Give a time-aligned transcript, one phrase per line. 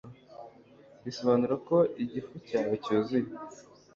[1.03, 3.29] bisobanura ko igifu cyawe cyuzuye